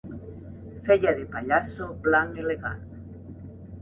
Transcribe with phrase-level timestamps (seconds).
[0.87, 2.85] Feia de pallasso blanc elegant.